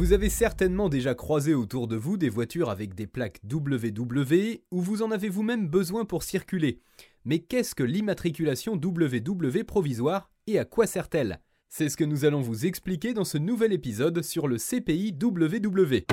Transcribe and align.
Vous 0.00 0.14
avez 0.14 0.30
certainement 0.30 0.88
déjà 0.88 1.14
croisé 1.14 1.52
autour 1.52 1.86
de 1.86 1.94
vous 1.94 2.16
des 2.16 2.30
voitures 2.30 2.70
avec 2.70 2.94
des 2.94 3.06
plaques 3.06 3.38
WW 3.44 4.62
ou 4.70 4.80
vous 4.80 5.02
en 5.02 5.10
avez 5.10 5.28
vous-même 5.28 5.68
besoin 5.68 6.06
pour 6.06 6.22
circuler. 6.22 6.80
Mais 7.26 7.40
qu'est-ce 7.40 7.74
que 7.74 7.82
l'immatriculation 7.82 8.80
WW 8.82 9.62
provisoire 9.66 10.30
et 10.46 10.58
à 10.58 10.64
quoi 10.64 10.86
sert-elle? 10.86 11.42
C'est 11.68 11.90
ce 11.90 11.98
que 11.98 12.04
nous 12.04 12.24
allons 12.24 12.40
vous 12.40 12.64
expliquer 12.64 13.12
dans 13.12 13.26
ce 13.26 13.36
nouvel 13.36 13.74
épisode 13.74 14.22
sur 14.22 14.48
le 14.48 14.56
CPI 14.56 15.14
WW. 15.22 16.06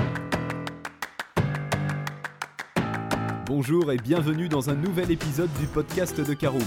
Bonjour 3.46 3.90
et 3.90 3.96
bienvenue 3.96 4.50
dans 4.50 4.68
un 4.68 4.76
nouvel 4.76 5.10
épisode 5.10 5.50
du 5.58 5.66
podcast 5.66 6.20
de 6.20 6.34
Caroom, 6.34 6.60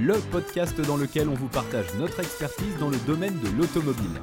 le 0.00 0.14
podcast 0.30 0.80
dans 0.80 0.96
lequel 0.96 1.28
on 1.28 1.34
vous 1.34 1.48
partage 1.48 1.94
notre 1.98 2.20
expertise 2.20 2.78
dans 2.80 2.88
le 2.88 2.96
domaine 3.06 3.38
de 3.40 3.58
l'automobile. 3.58 4.22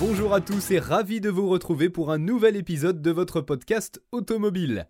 Bonjour 0.00 0.32
à 0.32 0.40
tous 0.40 0.70
et 0.70 0.78
ravi 0.78 1.20
de 1.20 1.28
vous 1.28 1.48
retrouver 1.48 1.90
pour 1.90 2.12
un 2.12 2.18
nouvel 2.18 2.54
épisode 2.54 3.02
de 3.02 3.10
votre 3.10 3.40
podcast 3.40 4.00
automobile. 4.12 4.86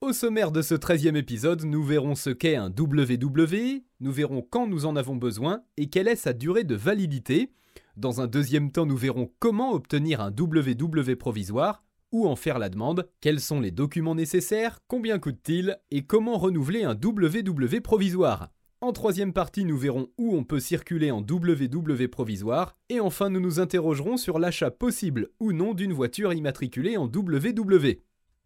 Au 0.00 0.12
sommaire 0.12 0.52
de 0.52 0.62
ce 0.62 0.76
13e 0.76 1.16
épisode, 1.16 1.64
nous 1.64 1.82
verrons 1.82 2.14
ce 2.14 2.30
qu'est 2.30 2.54
un 2.54 2.68
WW, 2.68 3.82
nous 3.98 4.12
verrons 4.12 4.46
quand 4.48 4.68
nous 4.68 4.86
en 4.86 4.94
avons 4.94 5.16
besoin 5.16 5.64
et 5.76 5.88
quelle 5.88 6.06
est 6.06 6.14
sa 6.14 6.32
durée 6.32 6.62
de 6.62 6.76
validité. 6.76 7.50
Dans 7.96 8.20
un 8.20 8.28
deuxième 8.28 8.70
temps, 8.70 8.86
nous 8.86 8.96
verrons 8.96 9.32
comment 9.40 9.72
obtenir 9.72 10.20
un 10.20 10.30
WW 10.30 11.16
provisoire, 11.16 11.82
où 12.12 12.28
en 12.28 12.36
faire 12.36 12.60
la 12.60 12.68
demande, 12.68 13.08
quels 13.20 13.40
sont 13.40 13.58
les 13.58 13.72
documents 13.72 14.14
nécessaires, 14.14 14.78
combien 14.86 15.18
coûte-t-il 15.18 15.76
et 15.90 16.04
comment 16.04 16.38
renouveler 16.38 16.84
un 16.84 16.94
WW 16.94 17.80
provisoire. 17.82 18.50
En 18.82 18.92
troisième 18.92 19.32
partie, 19.32 19.64
nous 19.64 19.78
verrons 19.78 20.10
où 20.18 20.36
on 20.36 20.44
peut 20.44 20.60
circuler 20.60 21.10
en 21.10 21.22
WW 21.22 22.08
provisoire. 22.08 22.76
Et 22.90 23.00
enfin, 23.00 23.30
nous 23.30 23.40
nous 23.40 23.58
interrogerons 23.58 24.18
sur 24.18 24.38
l'achat 24.38 24.70
possible 24.70 25.30
ou 25.40 25.52
non 25.52 25.72
d'une 25.72 25.94
voiture 25.94 26.34
immatriculée 26.34 26.98
en 26.98 27.06
WW. 27.06 28.02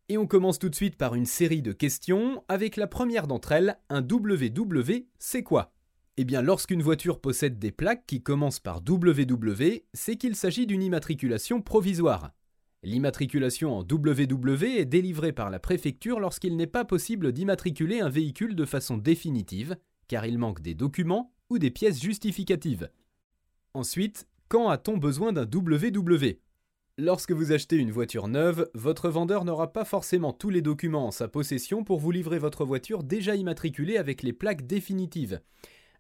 Et 0.09 0.19
on 0.19 0.29
commence 0.29 0.61
tout 0.61 0.69
de 0.69 0.75
suite 0.75 0.97
par 0.97 1.17
une 1.17 1.27
série 1.27 1.63
de 1.63 1.73
questions, 1.73 2.45
avec 2.49 2.77
la 2.77 2.87
première 2.87 3.27
d'entre 3.27 3.51
elles, 3.51 3.77
un 3.89 4.03
WW, 4.03 5.07
c'est 5.19 5.43
quoi? 5.43 5.73
Eh 6.17 6.25
bien, 6.25 6.43
lorsqu'une 6.43 6.83
voiture 6.83 7.21
possède 7.21 7.59
des 7.59 7.73
plaques 7.73 8.05
qui 8.07 8.23
commencent 8.23 8.61
par 8.61 8.83
WW, 8.89 9.83
c'est 9.95 10.17
qu'il 10.17 10.37
s'agit 10.37 10.67
d'une 10.67 10.83
immatriculation 10.83 11.61
provisoire. 11.61 12.31
L'immatriculation 12.83 13.77
en 13.77 13.83
WW 13.83 14.79
est 14.79 14.85
délivrée 14.85 15.33
par 15.33 15.51
la 15.51 15.59
préfecture 15.59 16.21
lorsqu'il 16.21 16.57
n'est 16.57 16.67
pas 16.67 16.85
possible 16.85 17.33
d'immatriculer 17.33 18.01
un 18.01 18.09
véhicule 18.09 18.55
de 18.55 18.65
façon 18.65 18.97
définitive, 18.97 19.77
car 20.11 20.27
il 20.27 20.39
manque 20.39 20.61
des 20.61 20.75
documents 20.75 21.33
ou 21.51 21.61
des 21.61 21.71
pièces 21.71 22.03
justificatives. 22.03 22.91
Ensuite, 23.75 24.27
quand 24.49 24.69
a-t-on 24.69 24.97
besoin 24.97 25.33
d'un 25.33 25.45
WW 25.45 26.41
Lorsque 26.99 27.31
vous 27.31 27.53
achetez 27.53 27.77
une 27.77 27.93
voiture 27.93 28.27
neuve, 28.27 28.69
votre 28.75 29.09
vendeur 29.09 29.45
n'aura 29.45 29.73
pas 29.73 29.85
forcément 29.85 30.33
tous 30.33 30.51
les 30.51 30.63
documents 30.63 31.07
en 31.07 31.11
sa 31.13 31.29
possession 31.29 31.85
pour 31.85 32.01
vous 32.01 32.11
livrer 32.11 32.41
votre 32.41 32.65
voiture 32.65 33.05
déjà 33.05 33.37
immatriculée 33.37 33.99
avec 33.99 34.25
les 34.25 34.33
plaques 34.33 34.67
définitives. 34.67 35.41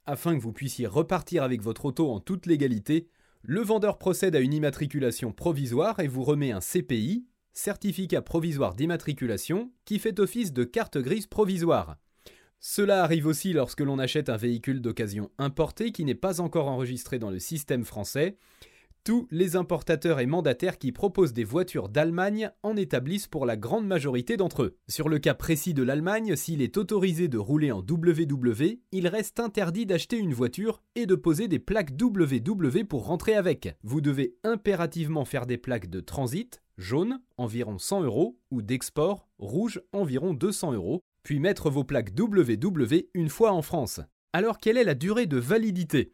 Afin 0.07 0.37
que 0.37 0.43
vous 0.43 0.53
puissiez 0.53 0.89
repartir 0.89 1.45
avec 1.45 1.63
votre 1.63 1.85
auto 1.85 2.11
en 2.11 2.19
toute 2.19 2.47
légalité, 2.47 3.07
le 3.43 3.61
vendeur 3.61 3.97
procède 3.97 4.35
à 4.35 4.41
une 4.41 4.55
immatriculation 4.55 5.31
provisoire 5.31 6.01
et 6.01 6.09
vous 6.09 6.25
remet 6.25 6.51
un 6.51 6.61
CPI, 6.61 7.29
certificat 7.53 8.23
provisoire 8.23 8.75
d'immatriculation, 8.75 9.71
qui 9.85 10.01
fait 10.01 10.19
office 10.19 10.53
de 10.53 10.65
carte 10.65 10.99
grise 10.99 11.29
provisoire. 11.29 11.97
Cela 12.63 13.03
arrive 13.03 13.27
aussi 13.27 13.55
lorsque 13.55 13.81
l'on 13.81 13.99
achète 13.99 14.29
un 14.29 14.37
véhicule 14.37 14.83
d'occasion 14.83 15.31
importé 15.39 15.93
qui 15.93 16.05
n'est 16.05 16.15
pas 16.15 16.43
encore 16.43 16.69
enregistré 16.69 17.19
dans 17.19 17.31
le 17.31 17.39
système 17.39 17.85
français. 17.85 18.37
Tous 19.03 19.27
les 19.31 19.57
importateurs 19.57 20.21
et 20.21 20.27
mandataires 20.27 20.77
qui 20.77 20.93
proposent 20.93 21.33
des 21.33 21.43
voitures 21.43 21.89
d'Allemagne 21.89 22.51
en 22.63 22.77
établissent 22.77 23.29
pour 23.29 23.47
la 23.47 23.57
grande 23.57 23.87
majorité 23.87 24.37
d'entre 24.37 24.65
eux. 24.65 24.77
Sur 24.89 25.09
le 25.09 25.19
cas 25.19 25.33
précis 25.33 25.73
de 25.73 25.83
l'Allemagne, 25.83 26.37
s'il 26.37 26.61
est 26.61 26.77
autorisé 26.77 27.27
de 27.27 27.39
rouler 27.39 27.73
en 27.73 27.79
WW, 27.79 28.79
il 28.93 29.09
reste 29.09 29.41
interdit 29.41 29.87
d'acheter 29.87 30.19
une 30.19 30.35
voiture 30.35 30.83
et 30.97 31.07
de 31.07 31.15
poser 31.15 31.49
des 31.49 31.59
plaques 31.59 31.93
WW 31.99 32.85
pour 32.87 33.07
rentrer 33.07 33.37
avec. 33.37 33.75
Vous 33.83 34.03
devez 34.03 34.37
impérativement 34.45 35.25
faire 35.25 35.47
des 35.47 35.57
plaques 35.57 35.89
de 35.89 36.01
transit, 36.01 36.61
jaune, 36.77 37.23
environ 37.39 37.79
100 37.79 38.03
euros, 38.03 38.39
ou 38.51 38.61
d'export, 38.61 39.29
rouge, 39.39 39.81
environ 39.95 40.35
200 40.35 40.75
euros, 40.75 41.03
puis 41.23 41.41
mettre 41.41 41.71
vos 41.71 41.85
plaques 41.85 42.13
WW 42.19 43.09
une 43.15 43.29
fois 43.29 43.53
en 43.53 43.63
France. 43.63 44.01
Alors 44.33 44.59
quelle 44.59 44.77
est 44.77 44.85
la 44.85 44.95
durée 44.95 45.27
de 45.27 45.39
validité? 45.39 46.13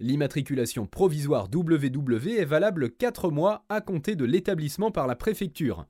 L'immatriculation 0.00 0.86
provisoire 0.86 1.48
WW 1.52 2.28
est 2.38 2.44
valable 2.44 2.90
4 2.90 3.30
mois 3.30 3.64
à 3.68 3.80
compter 3.80 4.16
de 4.16 4.24
l'établissement 4.24 4.90
par 4.90 5.06
la 5.06 5.16
préfecture. 5.16 5.86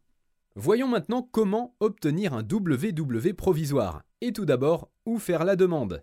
Voyons 0.54 0.88
maintenant 0.88 1.22
comment 1.22 1.76
obtenir 1.80 2.34
un 2.34 2.42
WW 2.42 3.32
provisoire. 3.36 4.02
Et 4.20 4.32
tout 4.32 4.44
d'abord, 4.44 4.90
où 5.06 5.18
faire 5.18 5.44
la 5.44 5.56
demande? 5.56 6.02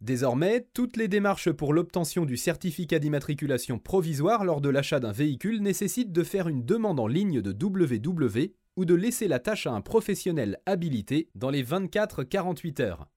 Désormais, 0.00 0.66
toutes 0.72 0.96
les 0.96 1.08
démarches 1.08 1.50
pour 1.50 1.74
l'obtention 1.74 2.24
du 2.24 2.36
certificat 2.36 2.98
d'immatriculation 2.98 3.78
provisoire 3.78 4.44
lors 4.44 4.60
de 4.60 4.70
l'achat 4.70 4.98
d'un 4.98 5.12
véhicule 5.12 5.60
nécessitent 5.60 6.12
de 6.12 6.22
faire 6.22 6.48
une 6.48 6.64
demande 6.64 7.00
en 7.00 7.06
ligne 7.06 7.42
de 7.42 7.52
WW 7.52 8.54
ou 8.80 8.86
de 8.86 8.94
laisser 8.94 9.28
la 9.28 9.40
tâche 9.40 9.66
à 9.66 9.72
un 9.72 9.82
professionnel 9.82 10.58
habilité 10.64 11.28
dans 11.34 11.50
les 11.50 11.62
24-48 11.62 12.80
heures. 12.80 13.08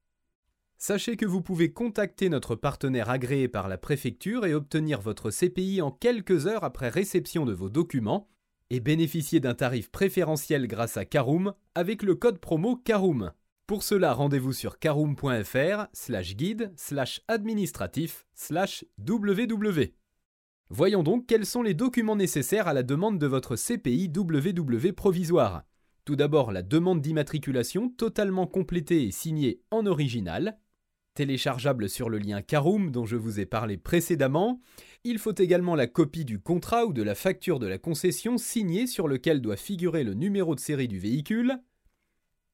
Sachez 0.78 1.16
que 1.16 1.25
vous 1.25 1.41
pouvez 1.41 1.72
contacter 1.72 2.28
notre 2.28 2.56
partenaire 2.56 3.09
agréé 3.09 3.47
par 3.47 3.69
la 3.69 3.78
préfecture 3.78 4.46
et 4.46 4.53
obtenir 4.53 5.00
votre 5.00 5.31
CPI 5.31 5.81
en 5.81 5.90
quelques 5.90 6.47
heures 6.47 6.66
après 6.66 6.90
réception 6.90 7.46
de 7.46 7.53
vos 7.53 7.69
documents 7.69 8.28
et 8.72 8.81
bénéficier 8.81 9.40
d'un 9.40 9.53
tarif 9.53 9.90
préférentiel 9.90 10.68
grâce 10.68 10.97
à 10.97 11.06
Caroom 11.06 11.53
avec 11.75 12.03
le 12.03 12.16
code 12.16 12.40
promo 12.40 12.75
Caroom. 12.75 13.31
Pour 13.66 13.84
cela, 13.84 14.12
rendez-vous 14.12 14.51
sur 14.51 14.80
caroom.fr 14.80 15.85
slash 15.94 16.35
guide 16.35 16.74
slash 16.75 17.22
administratif 17.30 18.25
slash 18.34 18.84
ww. 19.00 19.94
Voyons 20.69 21.03
donc 21.03 21.28
quels 21.28 21.46
sont 21.46 21.62
les 21.62 21.74
documents 21.74 22.16
nécessaires 22.16 22.68
à 22.68 22.74
la 22.74 22.84
demande 22.84 23.19
de 23.19 23.28
votre 23.28 23.56
CPI 23.56 24.12
WW 24.16 24.91
provisoire. 24.94 25.63
Tout 26.06 26.16
d'abord, 26.16 26.51
la 26.51 26.63
demande 26.63 27.01
d'immatriculation 27.01 27.90
totalement 27.90 28.47
complétée 28.47 29.03
et 29.03 29.12
signée 29.12 29.62
en 29.72 29.85
original, 29.85 30.57
téléchargeable 31.13 31.90
sur 31.90 32.09
le 32.09 32.18
lien 32.18 32.41
Caroom 32.41 32.91
dont 32.91 33.06
je 33.06 33.16
vous 33.16 33.40
ai 33.40 33.46
parlé 33.46 33.78
précédemment. 33.78 34.62
Il 35.03 35.19
faut 35.19 35.35
également 35.35 35.75
la 35.75 35.88
copie 35.88 36.25
du 36.25 36.40
contrat 36.40 36.85
ou 36.85 36.94
de 36.94 37.03
la 37.03 37.16
facture 37.16 37.59
de 37.59 37.68
la 37.68 37.78
concession 37.78 38.38
signée 38.38 38.88
sur 38.88 39.07
lequel 39.07 39.41
doit 39.41 39.56
figurer 39.57 40.03
le 40.03 40.13
numéro 40.13 40.56
de 40.56 40.59
série 40.59 40.88
du 40.88 41.00
véhicule, 41.00 41.59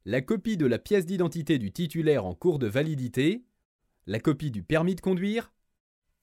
la 0.05 0.21
copie 0.21 0.57
de 0.57 0.65
la 0.65 0.79
pièce 0.79 1.05
d'identité 1.05 1.57
du 1.57 1.71
titulaire 1.71 2.25
en 2.25 2.33
cours 2.33 2.59
de 2.59 2.67
validité, 2.67 3.43
la 4.07 4.19
copie 4.19 4.51
du 4.51 4.63
permis 4.63 4.95
de 4.95 5.01
conduire, 5.01 5.53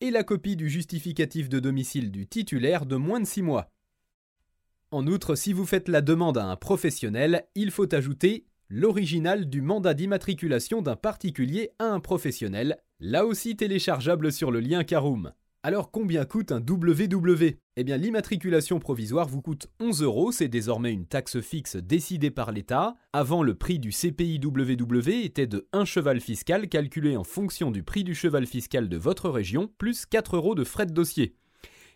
et 0.00 0.10
la 0.10 0.24
copie 0.24 0.56
du 0.56 0.68
justificatif 0.68 1.48
de 1.48 1.60
domicile 1.60 2.10
du 2.10 2.26
titulaire 2.26 2.86
de 2.86 2.96
moins 2.96 3.20
de 3.20 3.26
6 3.26 3.42
mois. 3.42 3.70
En 4.90 5.06
outre, 5.06 5.34
si 5.34 5.52
vous 5.52 5.66
faites 5.66 5.88
la 5.88 6.00
demande 6.00 6.38
à 6.38 6.46
un 6.46 6.56
professionnel, 6.56 7.46
il 7.54 7.70
faut 7.70 7.92
ajouter 7.94 8.46
l'original 8.68 9.48
du 9.48 9.62
mandat 9.62 9.94
d'immatriculation 9.94 10.82
d'un 10.82 10.96
particulier 10.96 11.70
à 11.78 11.86
un 11.86 12.00
professionnel, 12.00 12.78
là 13.00 13.24
aussi 13.24 13.56
téléchargeable 13.56 14.32
sur 14.32 14.50
le 14.50 14.60
lien 14.60 14.84
Caroom. 14.84 15.32
Alors 15.66 15.90
combien 15.90 16.24
coûte 16.24 16.52
un 16.52 16.60
WW 16.60 17.56
Eh 17.76 17.82
bien 17.82 17.96
l'immatriculation 17.96 18.78
provisoire 18.78 19.26
vous 19.26 19.42
coûte 19.42 19.66
11 19.80 20.00
euros, 20.04 20.30
c'est 20.30 20.46
désormais 20.46 20.92
une 20.92 21.06
taxe 21.06 21.40
fixe 21.40 21.74
décidée 21.74 22.30
par 22.30 22.52
l'État. 22.52 22.94
Avant 23.12 23.42
le 23.42 23.56
prix 23.56 23.80
du 23.80 23.90
CPI 23.90 24.38
WW 24.40 25.24
était 25.24 25.48
de 25.48 25.66
1 25.72 25.84
cheval 25.84 26.20
fiscal 26.20 26.68
calculé 26.68 27.16
en 27.16 27.24
fonction 27.24 27.72
du 27.72 27.82
prix 27.82 28.04
du 28.04 28.14
cheval 28.14 28.46
fiscal 28.46 28.88
de 28.88 28.96
votre 28.96 29.28
région, 29.28 29.68
plus 29.76 30.06
4 30.06 30.36
euros 30.36 30.54
de 30.54 30.62
frais 30.62 30.86
de 30.86 30.92
dossier. 30.92 31.34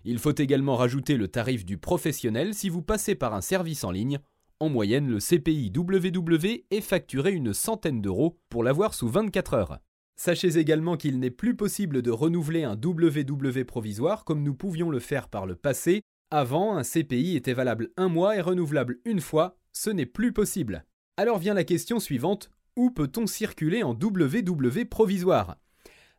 Il 0.02 0.19
faut 0.19 0.34
également 0.37 0.75
rajouter 0.75 1.17
le 1.17 1.28
tarif 1.28 1.64
du 1.64 1.78
professionnel 1.78 2.55
si 2.55 2.70
vous 2.70 2.82
passez 2.82 3.14
par 3.14 3.34
un 3.34 3.40
service 3.40 3.84
en 3.84 3.93
ligne. 3.93 4.19
En 4.58 4.69
moyenne, 4.69 5.06
le 5.06 5.20
CPI 5.20 5.70
WW 5.76 6.64
est 6.72 6.81
facturé 6.81 7.31
une 7.31 7.55
centaine 7.55 8.02
d'euros 8.02 8.37
pour 8.49 8.64
l'avoir 8.64 8.94
sous 8.94 9.08
24 9.08 9.55
heures. 9.55 9.78
Sachez 10.22 10.58
également 10.58 10.99
qu'il 10.99 11.19
n'est 11.19 11.31
plus 11.31 11.56
possible 11.56 12.02
de 12.02 12.11
renouveler 12.11 12.62
un 12.62 12.75
WW 12.75 13.64
provisoire 13.67 14.26
comme 14.26 14.43
nous 14.43 14.52
pouvions 14.52 14.90
le 14.90 14.99
faire 14.99 15.28
par 15.28 15.46
le 15.46 15.55
passé. 15.55 16.02
Avant, 16.31 16.76
un 16.76 16.82
CPI 16.82 17.37
était 17.37 17.55
valable 17.55 17.88
un 17.96 18.11
mois 18.11 18.37
et 18.37 18.43
renouvelable 18.43 18.99
une 19.06 19.22
fois, 19.22 19.56
ce 19.72 19.88
n'est 19.88 20.05
plus 20.05 20.34
possible. 20.34 20.84
Alors 21.17 21.38
vient 21.38 21.55
la 21.55 21.64
question 21.64 21.99
suivante, 22.00 22.50
où 22.76 22.90
peut-on 22.90 23.26
circuler 23.26 23.82
en 23.82 23.94
WW 23.94 24.84
provisoire? 24.90 25.56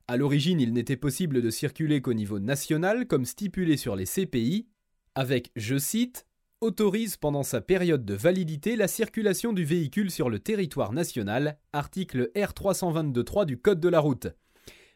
À 0.07 0.17
l'origine, 0.17 0.59
il 0.59 0.73
n'était 0.73 0.97
possible 0.97 1.39
de 1.39 1.51
circuler 1.51 2.01
qu'au 2.01 2.13
niveau 2.13 2.39
national, 2.39 3.05
comme 3.05 3.25
stipulé 3.25 3.77
sur 3.77 3.95
les 3.95 4.05
CPI, 4.05 4.67
avec, 5.13 5.51
je 5.55 5.77
cite, 5.77 6.25
autorise 6.61 7.17
pendant 7.17 7.41
sa 7.41 7.59
période 7.59 8.05
de 8.05 8.13
validité 8.13 8.75
la 8.75 8.87
circulation 8.87 9.51
du 9.51 9.65
véhicule 9.65 10.11
sur 10.11 10.29
le 10.29 10.37
territoire 10.37 10.93
national, 10.93 11.57
article 11.73 12.29
R322.3 12.35 13.45
du 13.45 13.57
Code 13.57 13.79
de 13.79 13.89
la 13.89 13.99
route. 13.99 14.27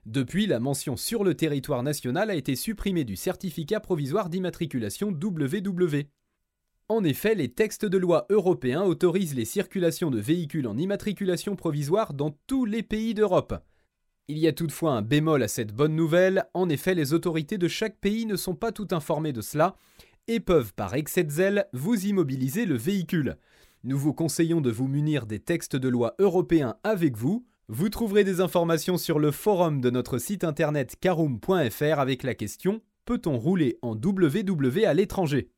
Depuis, 0.05 0.45
la 0.45 0.59
mention 0.59 0.95
sur 0.95 1.23
le 1.23 1.33
territoire 1.33 1.81
national 1.81 2.29
a 2.29 2.35
été 2.35 2.55
supprimée 2.55 3.03
du 3.03 3.15
certificat 3.15 3.79
provisoire 3.79 4.29
d'immatriculation 4.29 5.09
WW. 5.09 6.03
En 6.87 7.03
effet, 7.03 7.33
les 7.33 7.49
textes 7.49 7.85
de 7.85 7.97
loi 7.97 8.27
européens 8.29 8.83
autorisent 8.83 9.33
les 9.33 9.45
circulations 9.45 10.11
de 10.11 10.19
véhicules 10.19 10.67
en 10.67 10.77
immatriculation 10.77 11.55
provisoire 11.55 12.13
dans 12.13 12.37
tous 12.45 12.65
les 12.65 12.83
pays 12.83 13.15
d'Europe. 13.15 13.55
Il 14.27 14.37
y 14.37 14.47
a 14.47 14.53
toutefois 14.53 14.91
un 14.91 15.01
bémol 15.01 15.41
à 15.41 15.47
cette 15.47 15.73
bonne 15.73 15.95
nouvelle, 15.95 16.45
en 16.53 16.69
effet 16.69 16.93
les 16.93 17.13
autorités 17.13 17.57
de 17.57 17.67
chaque 17.67 17.97
pays 17.97 18.27
ne 18.27 18.35
sont 18.35 18.55
pas 18.55 18.71
toutes 18.71 18.93
informées 18.93 19.33
de 19.33 19.41
cela, 19.41 19.75
et 20.27 20.39
peuvent 20.39 20.73
par 20.73 20.93
excès 20.93 21.23
de 21.23 21.31
zèle 21.31 21.67
vous 21.73 22.05
immobiliser 22.05 22.65
le 22.65 22.75
véhicule. 22.75 23.37
Nous 23.83 23.97
vous 23.97 24.13
conseillons 24.13 24.61
de 24.61 24.71
vous 24.71 24.87
munir 24.87 25.25
des 25.25 25.39
textes 25.39 25.75
de 25.75 25.89
loi 25.89 26.15
européens 26.19 26.75
avec 26.83 27.17
vous. 27.17 27.45
Vous 27.67 27.89
trouverez 27.89 28.23
des 28.23 28.41
informations 28.41 28.97
sur 28.97 29.19
le 29.19 29.31
forum 29.31 29.81
de 29.81 29.89
notre 29.89 30.17
site 30.17 30.43
internet 30.43 30.95
caroom.fr 30.99 31.99
avec 31.99 32.23
la 32.23 32.33
question 32.33 32.81
Peut-on 33.05 33.37
rouler 33.37 33.77
en 33.83 33.95
WW 33.95 34.85
à 34.85 34.93
l'étranger? 34.93 35.51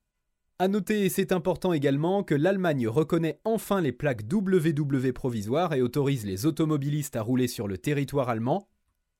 A 0.60 0.68
noter, 0.68 1.06
et 1.06 1.10
c'est 1.10 1.32
important 1.32 1.72
également, 1.72 2.24
que 2.24 2.34
l'Allemagne 2.34 2.88
reconnaît 2.88 3.40
enfin 3.46 3.80
les 3.80 3.92
plaques 3.92 4.24
WW 4.30 5.12
provisoires 5.14 5.74
et 5.74 5.82
autorise 5.82 6.26
les 6.26 6.46
automobilistes 6.46 7.16
à 7.16 7.22
rouler 7.22 7.48
sur 7.48 7.68
le 7.68 7.78
territoire 7.78 8.28
allemand, 8.28 8.68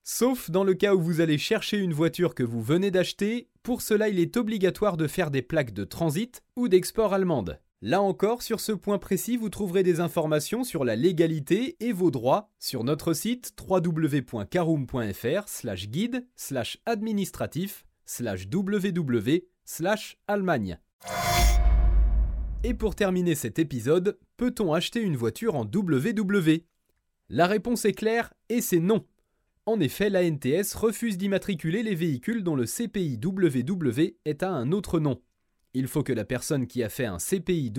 Sauf 0.10 0.50
dans 0.50 0.64
le 0.64 0.74
cas 0.74 0.96
où 0.96 1.02
vous 1.02 1.20
allez 1.20 1.38
chercher 1.38 1.80
une 1.80 1.92
voiture 1.92 2.34
que 2.34 2.42
vous 2.42 2.62
venez 2.62 2.92
d'acheter, 2.92 3.50
pour 3.62 3.82
cela 3.82 4.08
il 4.08 4.20
est 4.20 4.38
obligatoire 4.38 4.96
de 4.96 5.06
faire 5.06 5.32
des 5.32 5.42
plaques 5.42 5.74
de 5.74 5.84
transit 5.84 6.44
ou 6.56 6.70
d'export 6.70 7.14
allemande. 7.14 7.60
Là 7.82 8.02
encore, 8.02 8.42
sur 8.42 8.62
ce 8.62 8.72
point 8.72 9.00
précis, 9.00 9.36
vous 9.36 9.50
trouverez 9.50 9.84
des 9.84 10.00
informations 10.00 10.64
sur 10.64 10.86
la 10.86 10.96
légalité 10.96 11.76
et 11.82 11.92
vos 11.92 12.10
droits 12.10 12.50
sur 12.58 12.86
notre 12.86 13.12
site 13.12 13.54
www.caroom.fr 13.70 15.44
slash 15.46 15.90
guide 15.90 16.26
slash 16.38 16.78
administratif 16.86 17.86
slash 18.06 18.48
www 18.50 19.44
slash 19.66 20.18
Allemagne. 20.30 20.80
Et 22.64 22.74
pour 22.74 22.96
terminer 22.96 23.36
cet 23.36 23.60
épisode, 23.60 24.18
peut-on 24.38 24.72
acheter 24.72 25.02
une 25.02 25.18
voiture 25.18 25.56
en 25.56 25.66
WW 25.66 26.64
La 27.28 27.46
réponse 27.46 27.84
est 27.84 27.92
claire 27.92 28.34
et 28.48 28.62
c'est 28.62 28.80
non. 28.80 29.04
En 29.68 29.82
effet, 29.82 30.10
l'ANTS 30.10 30.76
refuse 30.76 31.18
d'immatriculer 31.18 31.84
les 31.84 31.94
véhicules 31.94 32.42
dont 32.42 32.56
le 32.56 32.64
CPI 32.64 33.20
est 34.24 34.42
à 34.42 34.50
un 34.50 34.72
autre 34.72 35.02
nom. 35.02 35.22
Il 35.74 35.88
faut 35.88 36.04
que 36.04 36.14
la 36.14 36.24
personne 36.24 36.68
qui 36.68 36.84
a 36.84 36.90
fait 36.90 37.06
un 37.06 37.18
CPI 37.18 37.74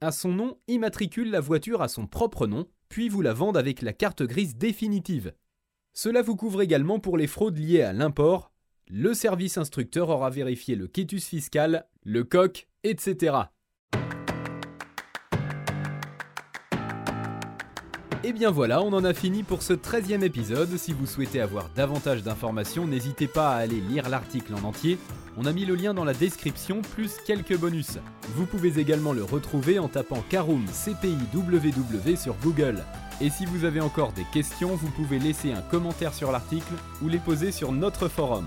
à 0.00 0.12
son 0.12 0.28
nom 0.30 0.58
immatricule 0.68 1.28
la 1.28 1.40
voiture 1.40 1.82
à 1.82 1.88
son 1.88 2.06
propre 2.06 2.46
nom, 2.46 2.68
puis 2.88 3.08
vous 3.08 3.20
la 3.20 3.32
vende 3.32 3.56
avec 3.56 3.82
la 3.82 3.92
carte 3.92 4.22
grise 4.22 4.54
définitive. 4.54 5.34
Cela 5.92 6.22
vous 6.22 6.36
couvre 6.36 6.62
également 6.62 7.00
pour 7.00 7.18
les 7.18 7.26
fraudes 7.26 7.58
liées 7.58 7.82
à 7.82 7.92
l'import. 7.92 8.52
Le 8.86 9.12
service 9.12 9.58
instructeur 9.58 10.08
aura 10.08 10.30
vérifié 10.30 10.76
le 10.76 10.86
quitus 10.86 11.26
fiscal, 11.26 11.88
le 12.04 12.22
coq, 12.22 12.68
etc. 12.84 13.38
Et 18.24 18.32
bien 18.32 18.52
voilà, 18.52 18.80
on 18.82 18.92
en 18.92 19.02
a 19.02 19.14
fini 19.14 19.42
pour 19.42 19.62
ce 19.62 19.72
13e 19.72 20.22
épisode. 20.22 20.76
Si 20.76 20.92
vous 20.92 21.06
souhaitez 21.06 21.40
avoir 21.40 21.68
davantage 21.74 22.22
d'informations, 22.22 22.86
n'hésitez 22.86 23.26
pas 23.26 23.50
à 23.50 23.56
aller 23.56 23.80
lire 23.80 24.08
l'article 24.08 24.54
en 24.54 24.62
entier. 24.62 24.96
On 25.36 25.44
a 25.44 25.52
mis 25.52 25.64
le 25.64 25.74
lien 25.74 25.92
dans 25.92 26.04
la 26.04 26.14
description, 26.14 26.82
plus 26.82 27.16
quelques 27.26 27.58
bonus. 27.58 27.98
Vous 28.36 28.46
pouvez 28.46 28.78
également 28.78 29.12
le 29.12 29.24
retrouver 29.24 29.80
en 29.80 29.88
tapant 29.88 30.22
Karoom 30.30 30.66
CPI 30.66 31.18
WW 31.34 32.14
sur 32.14 32.36
Google. 32.44 32.84
Et 33.20 33.28
si 33.28 33.44
vous 33.44 33.64
avez 33.64 33.80
encore 33.80 34.12
des 34.12 34.26
questions, 34.32 34.76
vous 34.76 34.90
pouvez 34.90 35.18
laisser 35.18 35.52
un 35.52 35.62
commentaire 35.62 36.14
sur 36.14 36.30
l'article 36.30 36.74
ou 37.02 37.08
les 37.08 37.18
poser 37.18 37.50
sur 37.50 37.72
notre 37.72 38.06
forum. 38.06 38.46